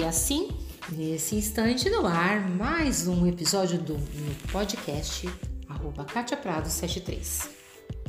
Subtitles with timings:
[0.00, 0.48] E assim,
[0.92, 5.28] nesse instante no ar, mais um episódio do meu podcast,
[5.68, 7.50] arroba Katia Prado 73.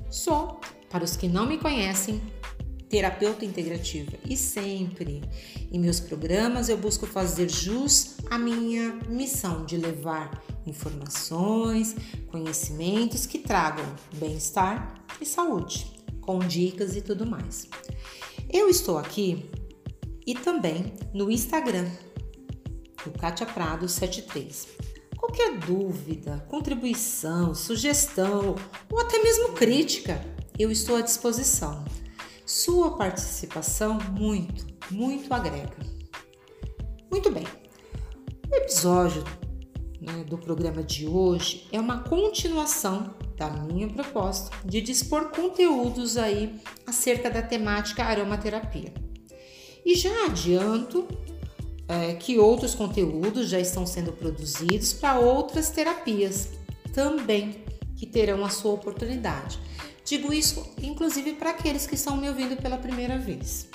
[0.09, 2.21] Sou, para os que não me conhecem,
[2.88, 5.21] terapeuta integrativa e sempre
[5.70, 11.94] em meus programas eu busco fazer jus à minha missão de levar informações,
[12.27, 13.85] conhecimentos que tragam
[14.16, 17.67] bem-estar e saúde, com dicas e tudo mais.
[18.49, 19.45] Eu estou aqui
[20.25, 21.89] e também no Instagram
[23.03, 24.67] do Katia Prado 73.
[25.17, 28.55] Qualquer dúvida, contribuição, sugestão
[28.89, 30.23] ou até mesmo crítica,
[30.57, 31.85] eu estou à disposição.
[32.45, 35.77] Sua participação muito, muito agrega.
[37.09, 37.45] Muito bem.
[38.51, 39.23] O episódio
[40.01, 46.59] né, do programa de hoje é uma continuação da minha proposta de dispor conteúdos aí
[46.85, 48.93] acerca da temática aromaterapia.
[49.85, 51.07] E já adianto
[51.87, 56.49] é, que outros conteúdos já estão sendo produzidos para outras terapias
[56.93, 57.63] também
[57.98, 59.59] que terão a sua oportunidade.
[60.05, 63.70] Digo isso inclusive para aqueles que estão me ouvindo pela primeira vez.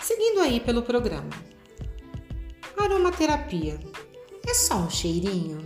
[0.00, 1.30] Seguindo aí pelo programa.
[2.78, 3.80] Aromaterapia
[4.46, 5.58] é só um cheirinho?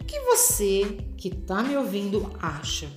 [0.00, 2.90] O que você que está me ouvindo acha?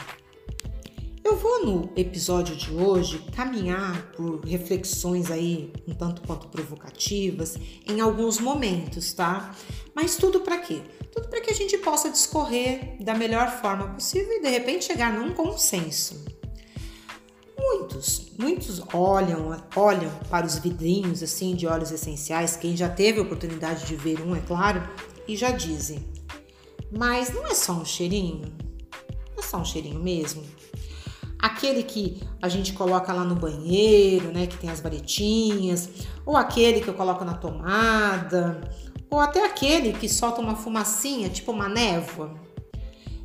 [1.24, 7.58] Eu vou no episódio de hoje caminhar por reflexões aí um tanto quanto provocativas
[7.88, 9.56] em alguns momentos, tá?
[9.96, 10.82] Mas tudo para quê?
[11.14, 15.14] Tudo para que a gente possa discorrer da melhor forma possível e de repente chegar
[15.14, 16.26] num consenso.
[17.58, 23.24] Muitos, muitos olham, olham para os vidrinhos assim de óleos essenciais, quem já teve a
[23.24, 24.84] oportunidade de ver um, é claro,
[25.26, 26.06] e já dizem:
[26.92, 28.54] "Mas não é só um cheirinho?
[29.32, 30.44] Não é só um cheirinho mesmo?"
[31.44, 35.90] Aquele que a gente coloca lá no banheiro, né, que tem as varetinhas,
[36.26, 38.62] ou aquele que eu coloco na tomada,
[39.10, 42.34] ou até aquele que solta uma fumacinha, tipo uma névoa.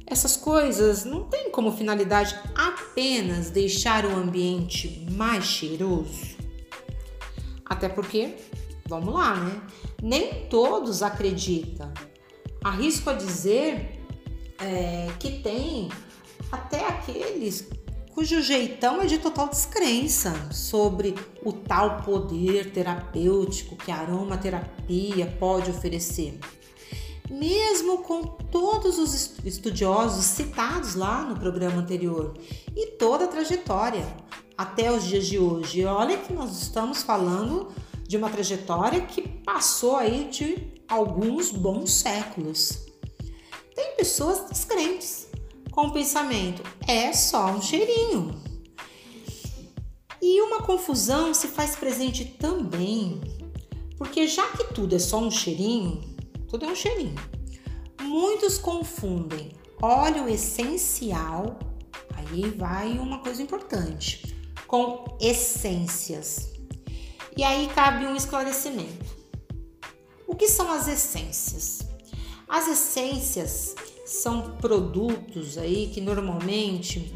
[0.05, 6.37] Essas coisas não têm como finalidade apenas deixar o ambiente mais cheiroso.
[7.65, 8.35] Até porque,
[8.89, 9.63] vamos lá, né?
[10.03, 11.93] Nem todos acreditam.
[12.65, 14.03] Arrisco a dizer
[14.59, 15.89] é, que tem
[16.51, 17.69] até aqueles
[18.19, 21.15] cujo jeitão é de total descrença sobre
[21.45, 26.37] o tal poder terapêutico que a aromaterapia pode oferecer.
[27.31, 32.35] Mesmo com todos os estudiosos citados lá no programa anterior
[32.75, 34.05] e toda a trajetória
[34.57, 35.85] até os dias de hoje.
[35.85, 37.69] Olha que nós estamos falando
[38.03, 42.85] de uma trajetória que passou aí de alguns bons séculos.
[43.77, 45.28] Tem pessoas descrentes
[45.79, 48.35] com o pensamento: é só um cheirinho.
[50.21, 53.21] E uma confusão se faz presente também,
[53.97, 56.01] porque já que tudo é só um cheirinho,
[56.49, 57.15] tudo é um cheirinho.
[58.03, 61.57] Muitos confundem óleo essencial,
[62.13, 66.55] aí vai uma coisa importante, com essências.
[67.37, 69.07] E aí cabe um esclarecimento.
[70.27, 71.87] O que são as essências?
[72.49, 73.77] As essências
[74.09, 77.15] são produtos aí que normalmente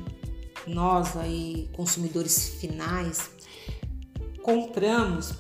[0.67, 3.31] nós aí consumidores finais
[4.43, 5.33] compramos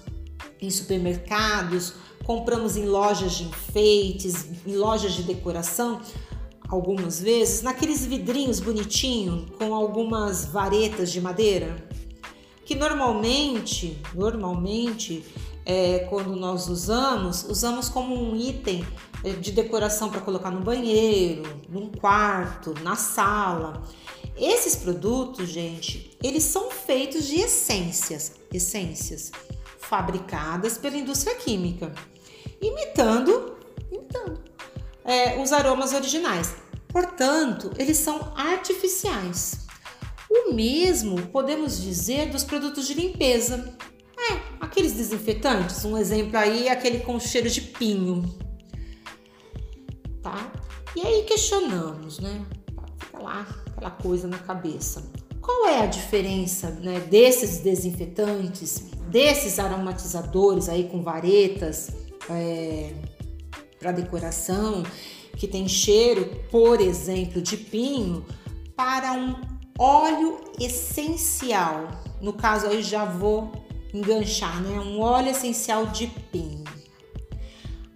[0.58, 1.92] em supermercados,
[2.24, 6.00] compramos em lojas de enfeites, em lojas de decoração,
[6.68, 11.76] algumas vezes naqueles vidrinhos bonitinhos com algumas varetas de madeira,
[12.64, 15.22] que normalmente, normalmente
[15.66, 18.82] é, quando nós usamos, usamos como um item
[19.30, 23.82] de decoração para colocar no banheiro, num quarto, na sala.
[24.36, 29.30] Esses produtos, gente, eles são feitos de essências, essências
[29.78, 31.92] fabricadas pela indústria química,
[32.60, 33.56] imitando,
[33.90, 34.40] imitando
[35.04, 36.54] é, os aromas originais.
[36.88, 39.66] Portanto, eles são artificiais.
[40.28, 43.76] O mesmo podemos dizer dos produtos de limpeza.
[44.18, 48.51] É, aqueles desinfetantes, um exemplo aí é aquele com cheiro de pinho
[50.22, 50.52] tá?
[50.94, 52.44] E aí questionamos, né?
[52.98, 55.10] Fica lá aquela coisa na cabeça.
[55.40, 61.90] Qual é a diferença né, desses desinfetantes, desses aromatizadores aí com varetas
[62.30, 62.92] é,
[63.78, 64.84] para decoração,
[65.36, 68.24] que tem cheiro, por exemplo, de pinho,
[68.76, 69.34] para um
[69.76, 71.88] óleo essencial?
[72.20, 73.50] No caso aí já vou
[73.92, 74.78] enganchar, né?
[74.78, 76.61] Um óleo essencial de pinho.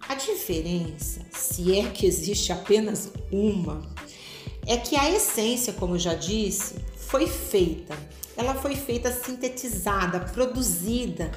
[0.09, 3.81] A diferença, se é que existe apenas uma,
[4.65, 7.97] é que a essência, como eu já disse, foi feita.
[8.35, 11.31] Ela foi feita sintetizada, produzida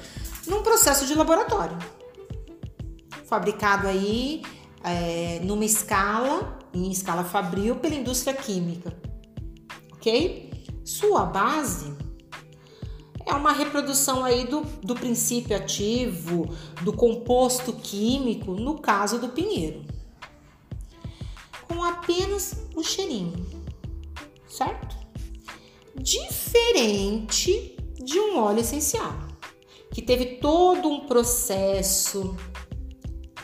[0.47, 1.79] num processo de laboratório,
[3.27, 4.43] fabricado aí
[4.85, 8.97] é, numa escala, em escala fabril, pela indústria química,
[9.93, 10.51] ok?
[10.85, 11.93] Sua base
[13.31, 19.85] é uma reprodução aí do, do princípio ativo, do composto químico, no caso do pinheiro,
[21.69, 23.47] com apenas o cheirinho,
[24.49, 24.97] certo?
[25.95, 29.15] Diferente de um óleo essencial,
[29.93, 32.37] que teve todo um processo,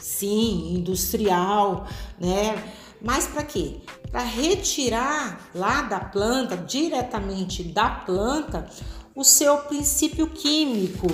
[0.00, 1.86] sim, industrial,
[2.18, 2.72] né?
[3.00, 3.76] Mas para quê?
[4.10, 8.68] Para retirar lá da planta, diretamente da planta,
[9.16, 11.06] o seu princípio químico,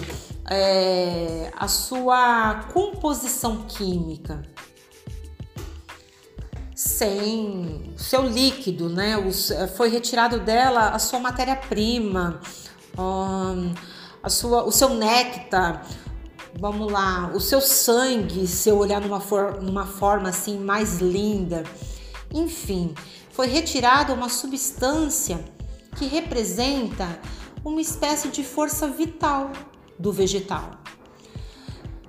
[0.51, 4.43] é, a sua composição química.
[6.75, 9.15] Sem seu líquido, né?
[9.77, 12.41] foi retirado dela a sua matéria-prima,
[12.99, 13.73] um,
[14.21, 15.87] a sua, o seu néctar,
[16.59, 21.63] vamos lá, o seu sangue, se eu olhar numa, for, numa forma assim mais linda.
[22.35, 22.97] Enfim,
[23.31, 25.39] foi retirada uma substância
[25.97, 27.21] que representa
[27.65, 29.51] uma espécie de força vital
[29.99, 30.71] do vegetal.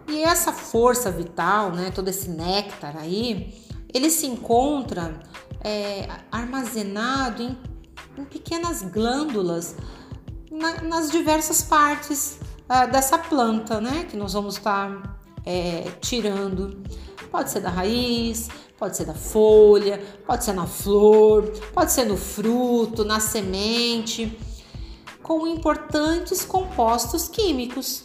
[0.08, 3.54] E essa força vital, né, todo esse néctar aí,
[3.94, 5.20] ele se encontra
[5.62, 7.58] é, armazenado em,
[8.18, 9.76] em, pequenas glândulas
[10.52, 16.84] na, nas diversas partes uh, dessa planta, né, que nós vamos estar tá, é, tirando.
[17.32, 22.18] Pode ser da raiz, pode ser da folha, pode ser na flor, pode ser no
[22.18, 24.38] fruto, na semente
[25.24, 28.04] com importantes compostos químicos.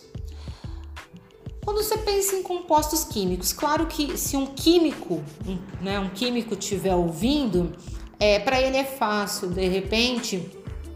[1.63, 6.55] Quando você pensa em compostos químicos, claro que se um químico, um, né, um químico
[6.55, 7.77] estiver ouvindo,
[8.19, 10.51] é, para ele é fácil de repente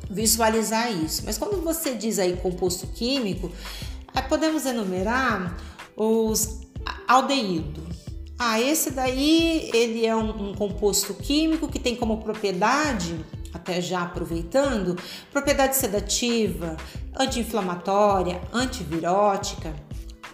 [0.08, 1.22] visualizar isso.
[1.26, 3.52] Mas quando você diz aí composto químico,
[4.14, 5.58] é, podemos enumerar
[5.96, 6.60] os
[7.06, 7.91] aldeído.
[8.44, 13.24] Ah, esse daí ele é um, um composto químico que tem como propriedade
[13.54, 14.98] até já aproveitando,
[15.30, 16.76] propriedade sedativa,
[17.16, 19.72] anti-inflamatória, antivirótica.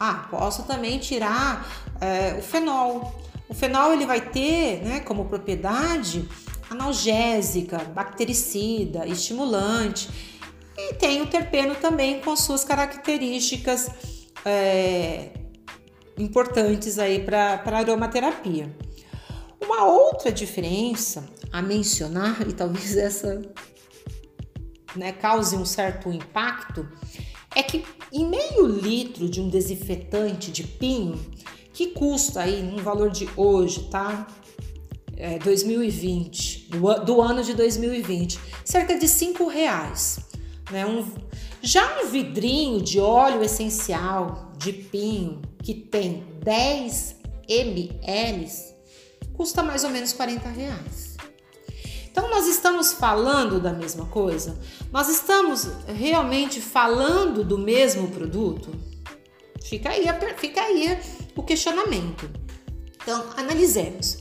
[0.01, 1.69] Ah, posso também tirar
[2.01, 3.15] é, o fenol.
[3.47, 6.27] O fenol ele vai ter né, como propriedade
[6.71, 10.09] analgésica, bactericida, estimulante.
[10.79, 13.91] E tem o terpeno também com suas características
[14.47, 15.29] é,
[16.19, 18.75] importantes aí para a aromaterapia.
[19.61, 23.41] Uma outra diferença a mencionar, e talvez essa
[24.97, 26.89] né, cause um certo impacto,
[27.55, 31.19] é que em meio litro de um desinfetante de pinho,
[31.73, 34.27] que custa aí um valor de hoje, tá?
[35.17, 40.21] É, 2020, do, do, ano de 2020, cerca de cinco reais.
[40.71, 40.87] Né?
[40.87, 41.05] Um,
[41.61, 47.17] já um vidrinho de óleo essencial de pinho que tem 10
[47.49, 48.49] ml
[49.33, 51.17] custa mais ou menos 40 reais.
[52.11, 54.59] Então, nós estamos falando da mesma coisa?
[54.91, 58.73] Nós estamos realmente falando do mesmo produto?
[59.63, 60.05] Fica aí,
[60.37, 60.99] fica aí
[61.37, 62.29] o questionamento.
[63.01, 64.19] Então, analisemos.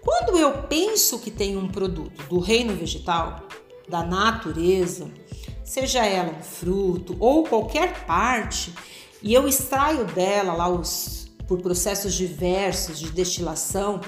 [0.00, 3.48] Quando eu penso que tem um produto do reino vegetal,
[3.88, 5.10] da natureza,
[5.64, 8.72] seja ela um fruto ou qualquer parte,
[9.22, 14.00] e eu extraio dela lá os por processos diversos de destilação,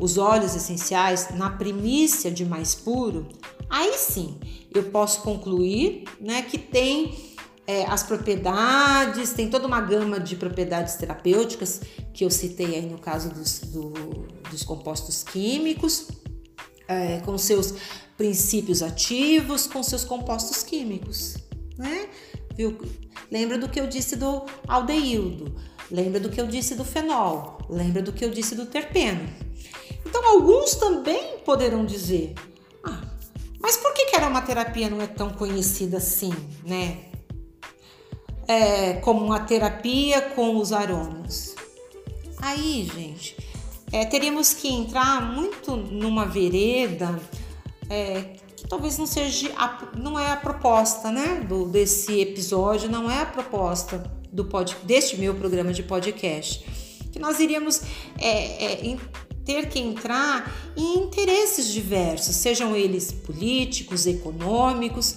[0.00, 3.28] os óleos essenciais na primícia de mais puro,
[3.68, 4.38] aí sim
[4.74, 10.94] eu posso concluir né, que tem é, as propriedades, tem toda uma gama de propriedades
[10.96, 11.82] terapêuticas
[12.14, 13.90] que eu citei aí no caso dos, do,
[14.50, 16.08] dos compostos químicos,
[16.88, 17.74] é, com seus
[18.16, 21.36] princípios ativos, com seus compostos químicos,
[21.76, 22.08] né?
[22.58, 22.76] Viu?
[23.30, 25.54] Lembra do que eu disse do aldeído,
[25.88, 29.28] lembra do que eu disse do fenol, lembra do que eu disse do terpeno.
[30.04, 32.34] Então, alguns também poderão dizer:
[32.82, 33.00] ah,
[33.60, 36.32] mas por que, que a aromaterapia não é tão conhecida assim,
[36.66, 37.04] né?
[38.48, 41.54] É, como uma terapia com os aromas.
[42.38, 43.36] Aí, gente,
[43.92, 47.20] é, teríamos que entrar muito numa vereda
[47.88, 53.10] é, que talvez não seja, a, não é a proposta, né, do, desse episódio, não
[53.10, 56.64] é a proposta do pod, deste meu programa de podcast,
[57.12, 57.82] que nós iríamos
[58.18, 58.96] é, é
[59.44, 65.16] ter que entrar em interesses diversos, sejam eles políticos, econômicos.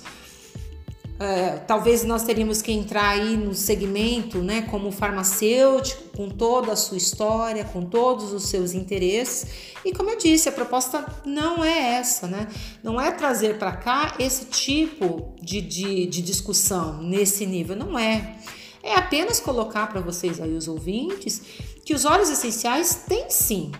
[1.21, 6.75] É, talvez nós teríamos que entrar aí no segmento, né, como farmacêutico, com toda a
[6.75, 9.45] sua história, com todos os seus interesses.
[9.85, 12.47] E como eu disse, a proposta não é essa, né?
[12.81, 18.37] Não é trazer para cá esse tipo de, de, de discussão nesse nível, não é.
[18.81, 21.39] é apenas colocar para vocês aí os ouvintes
[21.85, 23.71] que os óleos essenciais têm sim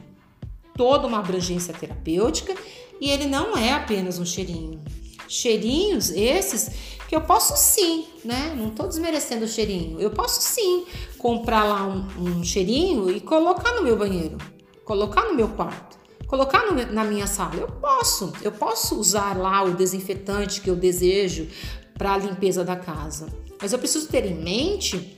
[0.78, 2.56] toda uma abrangência terapêutica
[3.00, 4.80] e ele não é apenas um cheirinho.
[5.28, 6.70] Cheirinhos esses
[7.12, 8.56] que eu posso sim, né?
[8.58, 10.00] Não tô desmerecendo o cheirinho.
[10.00, 10.86] Eu posso sim
[11.18, 14.38] comprar lá um, um cheirinho e colocar no meu banheiro,
[14.86, 17.56] colocar no meu quarto, colocar no, na minha sala.
[17.56, 21.50] Eu posso, eu posso usar lá o desinfetante que eu desejo
[21.98, 23.28] para a limpeza da casa.
[23.62, 25.18] Mas eu preciso ter em mente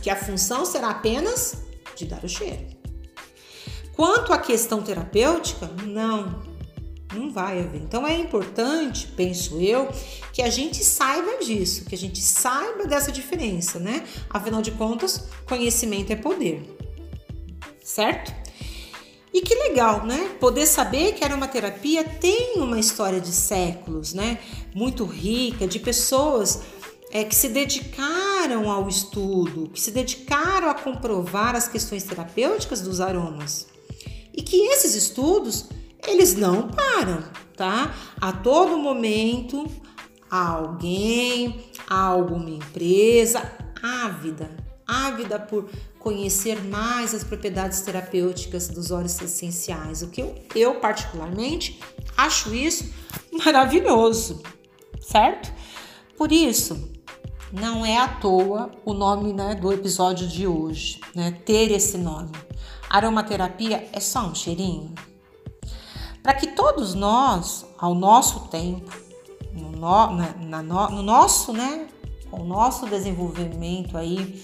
[0.00, 1.64] que a função será apenas
[1.96, 2.66] de dar o cheiro.
[3.96, 6.40] Quanto à questão terapêutica, não,
[7.14, 7.80] não vai haver.
[7.80, 9.88] Então é importante, penso eu,
[10.32, 14.04] que a gente saiba disso, que a gente saiba dessa diferença, né?
[14.30, 16.62] Afinal de contas, conhecimento é poder.
[17.82, 18.32] Certo?
[19.32, 20.36] E que legal, né?
[20.38, 24.38] Poder saber que aromaterapia tem uma história de séculos, né?
[24.74, 26.60] Muito rica, de pessoas
[27.10, 33.00] é, que se dedicaram ao estudo, que se dedicaram a comprovar as questões terapêuticas dos
[33.00, 33.68] aromas.
[34.34, 35.66] E que esses estudos
[36.06, 37.22] eles não param,
[37.56, 37.94] tá?
[38.20, 39.66] A todo momento,
[40.30, 44.50] há alguém, há alguma empresa ávida,
[44.86, 45.68] ávida por
[45.98, 51.80] conhecer mais as propriedades terapêuticas dos óleos essenciais, o que eu, eu particularmente
[52.16, 52.92] acho isso
[53.32, 54.42] maravilhoso,
[55.00, 55.52] certo?
[56.18, 56.90] Por isso,
[57.52, 61.38] não é à toa o nome né, do episódio de hoje, né?
[61.44, 62.32] Ter esse nome.
[62.88, 64.94] Aromaterapia é só um cheirinho?
[66.22, 68.92] Para que todos nós, ao nosso tempo,
[69.52, 71.88] no, na, na, no nosso, né,
[72.30, 74.42] o nosso desenvolvimento aí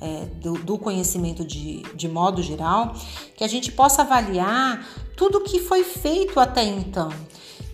[0.00, 2.94] é, do, do, conhecimento de, de modo geral,
[3.36, 7.10] que a gente possa avaliar tudo o que foi feito até então.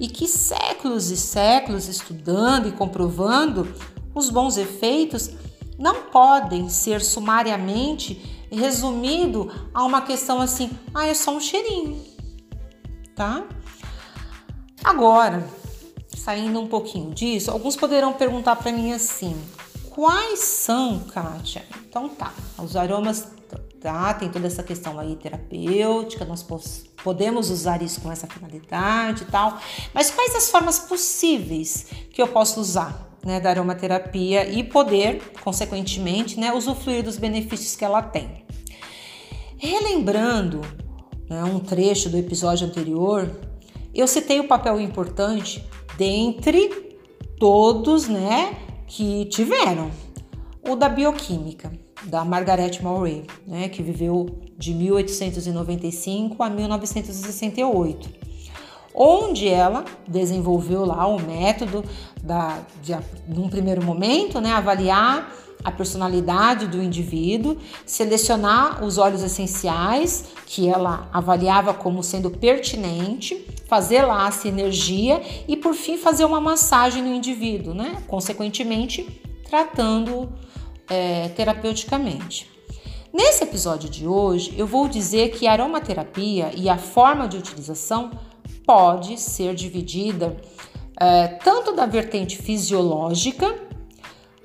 [0.01, 3.73] E que séculos e séculos estudando e comprovando
[4.15, 5.31] os bons efeitos
[5.79, 12.14] não podem ser sumariamente resumido a uma questão assim, ah, é só um cheirinho
[13.15, 13.45] tá?
[14.83, 15.47] Agora,
[16.17, 19.37] saindo um pouquinho disso, alguns poderão perguntar para mim assim:
[19.91, 21.65] quais são, Kátia?
[21.89, 23.29] Então tá, os aromas
[23.81, 26.45] tá, tem toda essa questão aí terapêutica, nós
[27.03, 29.59] podemos usar isso com essa finalidade e tal,
[29.93, 33.13] mas quais as formas possíveis que eu posso usar?
[33.25, 38.45] Né, da aromaterapia e poder, consequentemente, né, usufruir dos benefícios que ela tem.
[39.57, 40.61] Relembrando
[41.35, 43.29] né, um trecho do episódio anterior,
[43.93, 45.65] eu citei o papel importante
[45.99, 46.97] dentre
[47.39, 49.91] todos né, que tiveram.
[50.67, 51.73] O da bioquímica,
[52.05, 54.27] da Margaret Murray, né, que viveu
[54.57, 58.09] de 1895 a 1968,
[58.95, 61.85] onde ela desenvolveu lá o método
[62.23, 62.97] da, de,
[63.29, 67.57] num primeiro momento, né, avaliar a personalidade do indivíduo,
[67.87, 75.57] selecionar os óleos essenciais que ela avaliava como sendo pertinente, fazer lá a sinergia e
[75.57, 78.03] por fim fazer uma massagem no indivíduo, né?
[78.07, 80.33] Consequentemente, tratando
[80.89, 82.51] é, terapeuticamente.
[83.13, 88.11] Nesse episódio de hoje, eu vou dizer que a aromaterapia e a forma de utilização
[88.67, 90.37] pode ser dividida
[90.99, 93.55] é, tanto da vertente fisiológica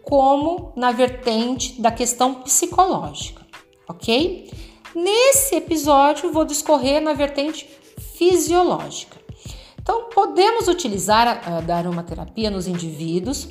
[0.10, 3.46] como na vertente da questão psicológica,
[3.88, 4.52] ok?
[4.96, 7.70] Nesse episódio, vou discorrer na vertente
[8.18, 9.18] fisiológica.
[9.80, 13.50] Então, podemos utilizar a, a da aromaterapia nos indivíduos,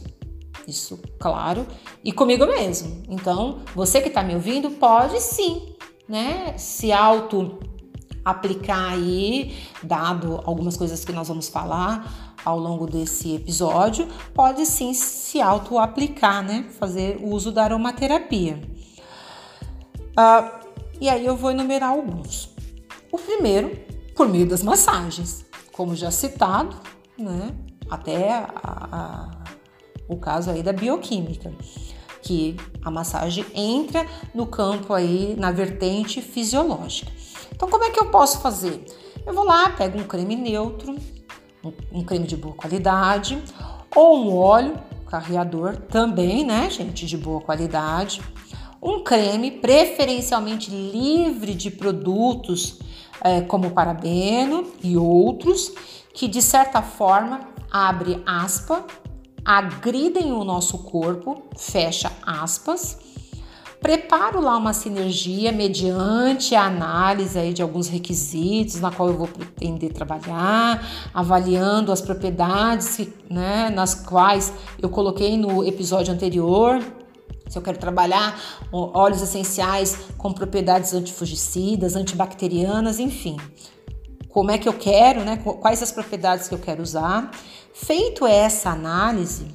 [0.67, 1.65] isso, claro,
[2.05, 3.05] e comigo mesmo.
[3.09, 5.77] Então, você que está me ouvindo, pode sim,
[6.09, 7.61] né, se auto
[8.25, 14.95] aplicar aí, dado algumas coisas que nós vamos falar, ao longo desse episódio, pode sim
[14.95, 16.65] se auto-aplicar, né?
[16.79, 18.61] Fazer uso da aromaterapia.
[20.17, 20.61] Ah,
[21.01, 22.51] e aí eu vou enumerar alguns.
[23.13, 23.79] O primeiro,
[24.17, 26.75] por meio das massagens, como já citado,
[27.19, 27.55] né?
[27.91, 29.31] Até a, a,
[30.09, 31.53] o caso aí da bioquímica,
[32.23, 37.13] que a massagem entra no campo aí, na vertente fisiológica.
[37.55, 38.85] Então, como é que eu posso fazer?
[39.27, 40.97] Eu vou lá, pego um creme neutro,
[41.93, 43.43] um creme de boa qualidade,
[43.95, 48.21] ou um óleo carreador também, né, gente, de boa qualidade.
[48.81, 52.79] Um creme preferencialmente livre de produtos
[53.23, 55.73] é, como parabeno e outros
[56.15, 58.85] que de certa forma abre aspa,
[59.45, 62.99] agridem o nosso corpo, fecha aspas
[63.81, 69.29] Preparo lá uma sinergia mediante a análise aí de alguns requisitos na qual eu vou
[69.29, 76.83] pretender trabalhar, avaliando as propriedades né, nas quais eu coloquei no episódio anterior
[77.49, 78.39] se eu quero trabalhar
[78.71, 83.39] óleos essenciais com propriedades antifugicidas, antibacterianas, enfim.
[84.29, 85.39] Como é que eu quero, né?
[85.39, 87.31] Quais as propriedades que eu quero usar.
[87.73, 89.47] Feito essa análise,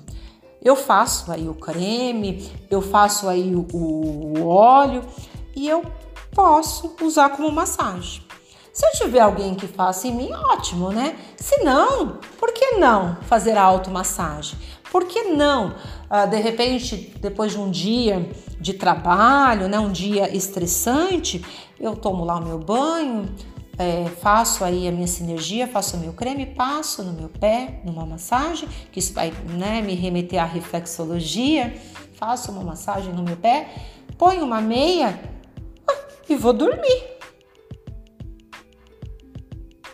[0.63, 5.03] eu faço aí o creme, eu faço aí o, o óleo
[5.55, 5.83] e eu
[6.31, 8.23] posso usar como massagem.
[8.71, 11.15] Se eu tiver alguém que faça em mim, ótimo, né?
[11.35, 14.57] Se não, por que não fazer a automassagem?
[14.91, 15.75] Por que não,
[16.09, 18.29] ah, de repente, depois de um dia
[18.59, 21.43] de trabalho, né, um dia estressante,
[21.79, 23.27] eu tomo lá o meu banho,
[23.77, 28.05] é, faço aí a minha sinergia, faço o meu creme, passo no meu pé, numa
[28.05, 31.75] massagem, que isso vai né, me remeter à reflexologia,
[32.15, 33.73] faço uma massagem no meu pé,
[34.17, 35.19] ponho uma meia
[35.87, 35.97] ah,
[36.29, 37.13] e vou dormir.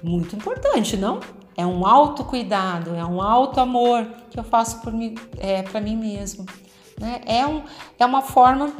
[0.03, 1.19] Muito importante, não?
[1.55, 5.95] É um autocuidado, é um auto amor que eu faço por mim, é, para mim
[5.95, 6.45] mesmo.
[7.00, 7.21] Né?
[7.25, 7.63] É, um,
[7.98, 8.74] é uma forma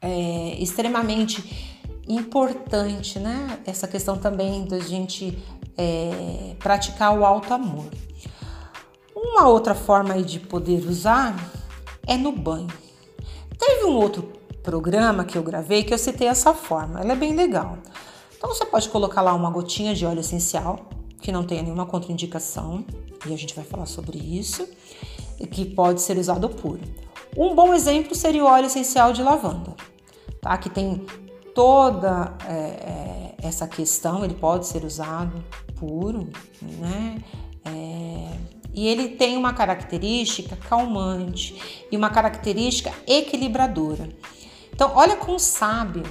[0.00, 1.71] é, extremamente
[2.08, 3.60] importante, né?
[3.64, 5.38] Essa questão também da gente
[5.76, 7.86] é, praticar o alto amor.
[9.14, 11.36] Uma outra forma de poder usar
[12.06, 12.68] é no banho.
[13.58, 14.32] Teve um outro
[14.62, 17.78] programa que eu gravei que eu citei essa forma, ela é bem legal.
[18.36, 20.88] Então você pode colocar lá uma gotinha de óleo essencial,
[21.20, 22.84] que não tenha nenhuma contraindicação,
[23.24, 24.68] e a gente vai falar sobre isso,
[25.50, 26.80] que pode ser usado puro.
[27.36, 29.74] Um bom exemplo seria o óleo essencial de lavanda,
[30.40, 30.56] tá?
[30.58, 31.06] Que tem
[31.54, 35.44] toda é, é, essa questão, ele pode ser usado
[35.76, 36.28] puro,
[36.62, 37.22] né?
[37.64, 44.08] É, e ele tem uma característica calmante e uma característica equilibradora.
[44.72, 46.04] Então, olha quão sábio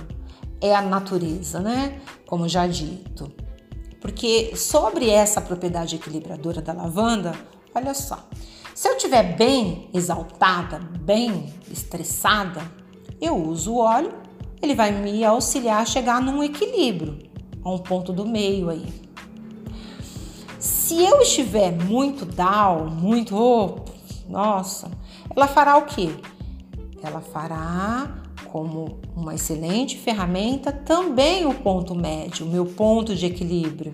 [0.59, 1.99] é a natureza, né?
[2.27, 3.31] Como já dito.
[3.99, 7.33] Porque sobre essa propriedade equilibradora da lavanda,
[7.73, 8.27] olha só.
[8.75, 12.61] Se eu estiver bem exaltada, bem estressada,
[13.19, 14.13] eu uso o óleo,
[14.61, 17.17] ele vai me auxiliar a chegar num equilíbrio,
[17.63, 18.85] a um ponto do meio aí.
[20.59, 23.79] Se eu estiver muito down, muito, oh,
[24.29, 24.91] nossa,
[25.35, 26.09] ela fará o quê?
[27.01, 28.21] Ela fará
[28.51, 33.93] como uma excelente ferramenta também o ponto médio, o meu ponto de equilíbrio.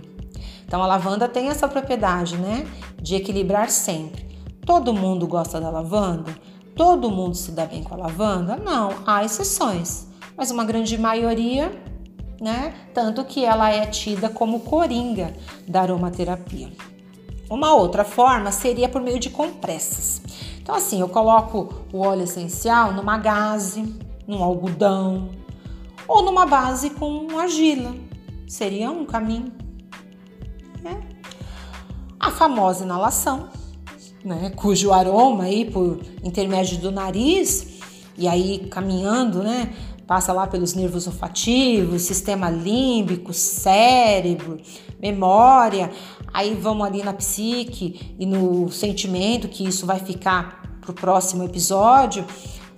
[0.65, 2.67] Então a lavanda tem essa propriedade, né,
[3.01, 4.27] de equilibrar sempre.
[4.65, 6.35] Todo mundo gosta da lavanda?
[6.75, 8.57] Todo mundo se dá bem com a lavanda?
[8.57, 11.71] Não, há exceções, mas uma grande maioria,
[12.39, 15.33] né, tanto que ela é tida como coringa
[15.67, 16.69] da aromaterapia.
[17.49, 20.21] Uma outra forma seria por meio de compressas.
[20.61, 23.95] Então, assim, eu coloco o óleo essencial numa gaze,
[24.27, 25.29] num algodão
[26.07, 27.95] ou numa base com argila.
[28.47, 29.51] Seria um caminho.
[30.83, 31.01] Né?
[32.19, 33.49] A famosa inalação,
[34.23, 34.51] né?
[34.55, 37.79] cujo aroma aí por intermédio do nariz
[38.17, 39.73] e aí caminhando, né?
[40.07, 44.57] Passa lá pelos nervos olfativos, sistema límbico, cérebro,
[45.01, 45.91] memória.
[46.33, 51.43] Aí vamos ali na psique e no sentimento, que isso vai ficar para o próximo
[51.43, 52.25] episódio.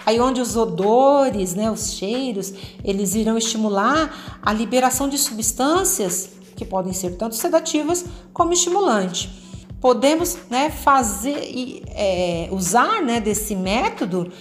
[0.04, 2.52] Aí onde os odores, né, os cheiros,
[2.84, 9.30] eles irão estimular a liberação de substâncias que podem ser tanto sedativas como estimulantes.
[9.80, 14.32] Podemos né, fazer e é, usar né, desse método,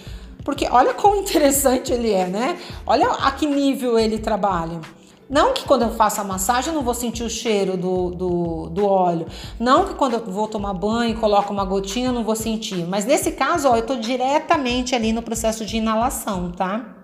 [0.49, 2.57] porque olha quão interessante ele é, né?
[2.83, 4.81] Olha a que nível ele trabalha.
[5.29, 8.69] Não que quando eu faço a massagem eu não vou sentir o cheiro do, do,
[8.69, 9.27] do óleo.
[9.59, 12.83] Não que quando eu vou tomar banho e coloco uma gotinha eu não vou sentir.
[12.87, 16.95] Mas nesse caso, ó, eu estou diretamente ali no processo de inalação, tá?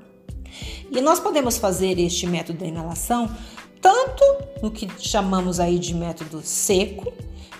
[0.90, 3.30] E nós podemos fazer este método da inalação
[3.80, 4.24] tanto
[4.64, 7.14] no que chamamos aí de método seco,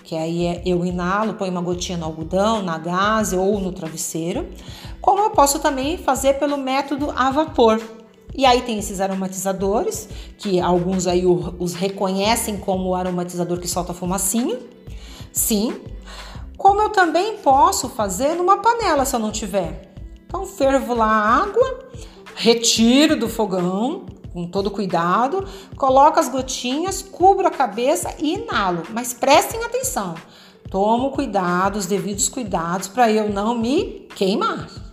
[0.06, 4.48] que aí é eu inalo, ponho uma gotinha no algodão, na gaze ou no travesseiro,
[5.06, 7.80] como eu posso também fazer pelo método a vapor,
[8.34, 14.58] e aí tem esses aromatizadores, que alguns aí os reconhecem como aromatizador que solta fumacinha.
[15.32, 15.80] Sim.
[16.58, 19.94] Como eu também posso fazer numa panela se eu não tiver.
[20.26, 21.88] Então fervo lá a água,
[22.34, 28.82] retiro do fogão com todo cuidado, coloco as gotinhas, cubro a cabeça e inalo.
[28.90, 30.16] Mas prestem atenção.
[30.68, 34.85] Tomo cuidado, os devidos cuidados para eu não me queimar.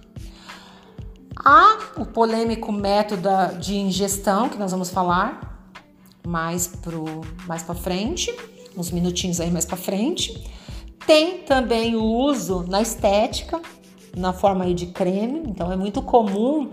[1.46, 3.28] Há o polêmico método
[3.60, 5.68] de ingestão, que nós vamos falar
[6.26, 7.04] mais pro
[7.46, 8.34] mais para frente,
[8.78, 10.50] uns minutinhos aí mais para frente.
[11.06, 13.62] Tem também o uso na estética,
[14.16, 15.44] na forma aí de creme.
[15.46, 16.72] Então é muito comum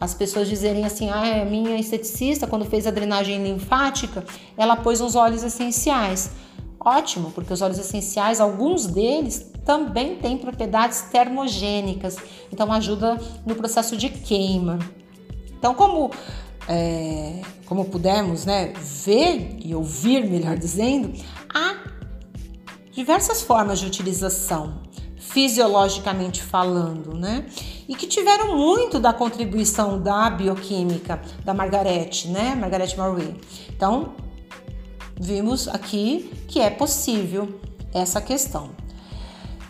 [0.00, 4.24] as pessoas dizerem assim: "Ah, a minha esteticista quando fez a drenagem linfática,
[4.56, 6.32] ela pôs uns óleos essenciais".
[6.80, 12.16] Ótimo, porque os óleos essenciais, alguns deles também tem propriedades termogênicas,
[12.52, 14.78] então ajuda no processo de queima.
[15.58, 16.10] Então, como
[16.68, 21.12] é, como pudemos né, ver e ouvir, melhor dizendo,
[21.52, 21.76] há
[22.92, 24.82] diversas formas de utilização,
[25.16, 27.46] fisiologicamente falando, né?
[27.88, 32.54] E que tiveram muito da contribuição da bioquímica da Margaret, né?
[32.54, 33.34] Margaret Murray.
[33.70, 34.14] Então,
[35.20, 37.60] vimos aqui que é possível
[37.92, 38.70] essa questão.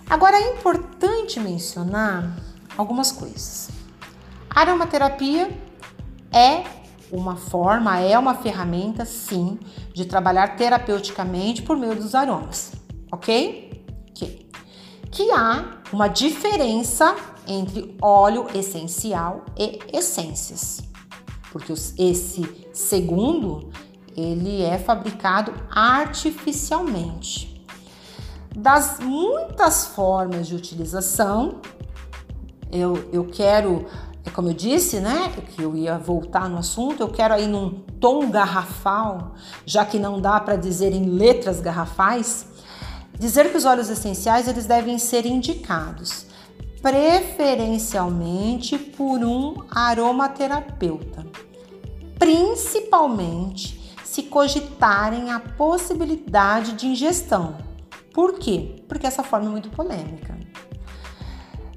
[0.09, 2.37] Agora é importante mencionar
[2.77, 3.71] algumas coisas.
[4.49, 5.51] A aromaterapia
[6.33, 6.65] é
[7.11, 9.59] uma forma, é uma ferramenta, sim,
[9.95, 12.73] de trabalhar terapeuticamente por meio dos aromas,
[13.11, 13.85] ok?
[14.15, 14.47] Que,
[15.11, 20.83] que há uma diferença entre óleo essencial e essências,
[21.51, 23.71] porque esse segundo
[24.19, 27.65] ele é fabricado artificialmente.
[28.57, 31.61] Das muitas formas de utilização,
[32.73, 33.87] eu, eu quero
[34.25, 37.71] é como eu disse, né, que eu ia voltar no assunto, eu quero aí num
[37.99, 39.33] tom garrafal,
[39.65, 42.47] já que não dá para dizer em letras garrafais,
[43.19, 46.27] dizer que os óleos essenciais eles devem ser indicados
[46.83, 51.27] preferencialmente por um aromaterapeuta,
[52.19, 53.78] principalmente
[54.19, 57.57] se cogitarem a possibilidade de ingestão.
[58.13, 58.83] Por quê?
[58.89, 60.37] Porque essa forma é muito polêmica.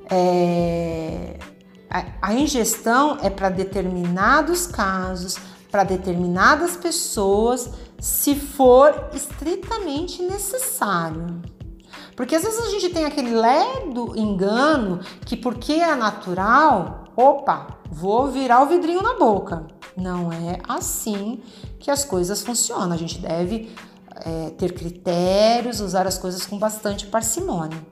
[0.10, 1.38] É,
[2.20, 5.38] a, ingestão é para determinados casos,
[5.70, 11.44] para determinadas pessoas, se for estritamente necessário.
[12.16, 18.30] Porque às vezes a gente tem aquele ledo engano que porque é natural, opa, vou
[18.30, 19.68] virar o vidrinho na boca.
[19.96, 21.44] Não é assim
[21.82, 22.94] que as coisas funcionam.
[22.94, 23.74] A gente deve
[24.16, 27.86] é, ter critérios, usar as coisas com bastante parcimônia,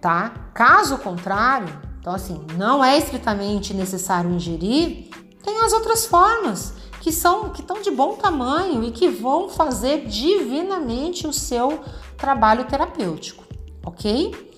[0.00, 0.50] tá?
[0.54, 1.68] Caso contrário,
[2.00, 5.08] então, assim, não é estritamente necessário ingerir,
[5.42, 10.06] tem as outras formas que são que estão de bom tamanho e que vão fazer
[10.06, 11.80] divinamente o seu
[12.16, 13.44] trabalho terapêutico,
[13.84, 14.52] ok?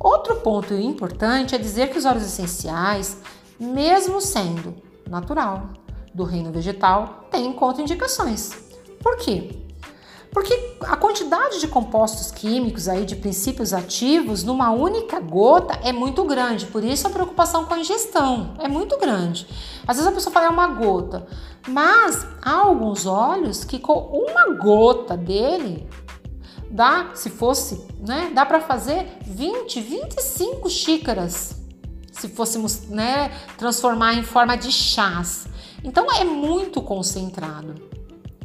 [0.00, 3.18] Outro ponto importante é dizer que os óleos essenciais,
[3.58, 4.74] mesmo sendo
[5.08, 5.68] natural,
[6.14, 8.50] do reino vegetal, têm contraindicações.
[9.02, 9.62] Por quê?
[10.32, 16.24] Porque a quantidade de compostos químicos aí, de princípios ativos, numa única gota é muito
[16.24, 16.64] grande.
[16.66, 19.46] Por isso a preocupação com a ingestão é muito grande.
[19.86, 21.26] Às vezes a pessoa fala é uma gota,
[21.68, 25.86] mas há alguns óleos que com uma gota dele
[26.70, 31.56] dá, se fosse, né, dá para fazer 20, 25 xícaras.
[32.10, 35.46] Se fôssemos, né, transformar em forma de chás.
[35.82, 37.74] Então é muito concentrado.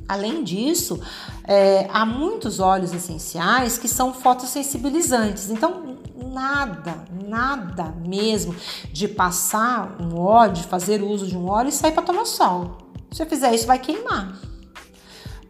[0.08, 1.00] Além disso,
[1.43, 5.50] é, há muitos óleos essenciais que são fotossensibilizantes.
[5.50, 8.56] Então, nada, nada mesmo
[8.91, 12.78] de passar um óleo, de fazer uso de um óleo e sair para tomar sol.
[13.12, 14.39] Se você fizer isso, vai queimar.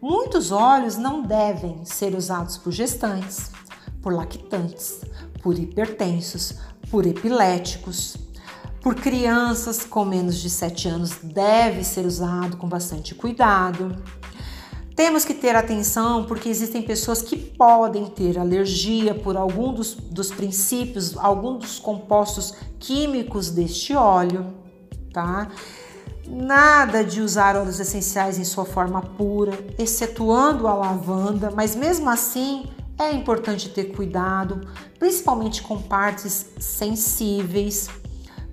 [0.00, 3.50] Muitos óleos não devem ser usados por gestantes,
[4.00, 5.00] por lactantes,
[5.42, 6.54] por hipertensos,
[6.90, 8.16] por epiléticos.
[8.80, 13.96] Por crianças com menos de 7 anos, deve ser usado com bastante cuidado.
[14.94, 20.30] Temos que ter atenção porque existem pessoas que podem ter alergia por algum dos, dos
[20.30, 24.52] princípios, algum dos compostos químicos deste óleo,
[25.12, 25.48] tá?
[26.26, 32.66] Nada de usar óleos essenciais em sua forma pura, excetuando a lavanda, mas mesmo assim
[32.98, 34.60] é importante ter cuidado,
[34.98, 37.88] principalmente com partes sensíveis,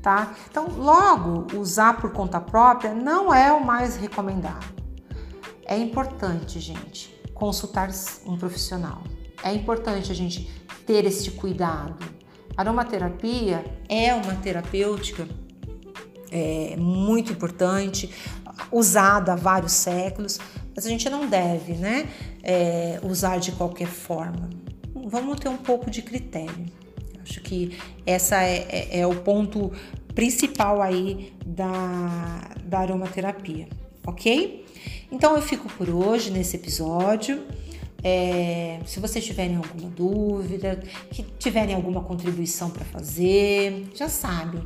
[0.06, 0.36] tá?
[0.52, 4.64] Então, logo, usar por conta própria não é o mais recomendado.
[5.66, 7.90] É importante, gente, consultar
[8.24, 9.02] um profissional.
[9.44, 10.48] É importante a gente
[10.86, 12.06] ter esse cuidado.
[12.56, 15.28] A aromaterapia é uma terapêutica
[16.32, 18.14] é, muito importante,
[18.72, 20.38] usada há vários séculos,
[20.76, 22.08] mas a gente não deve né,
[22.44, 24.52] é, usar de qualquer forma.
[25.08, 26.85] Vamos ter um pouco de critério.
[27.28, 29.72] Acho que essa é, é, é o ponto
[30.14, 33.68] principal aí da, da aromaterapia,
[34.06, 34.66] ok?
[35.12, 37.44] Então eu fico por hoje nesse episódio.
[38.04, 44.62] É, se vocês tiverem alguma dúvida, que tiverem alguma contribuição para fazer, já sabem.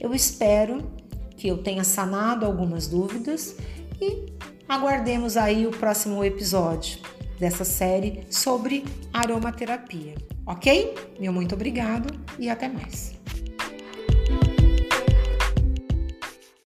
[0.00, 0.99] Eu espero
[1.40, 3.56] que eu tenha sanado algumas dúvidas
[3.98, 4.26] e
[4.68, 6.98] aguardemos aí o próximo episódio
[7.38, 10.94] dessa série sobre aromaterapia, ok?
[11.18, 13.14] Meu muito obrigado e até mais.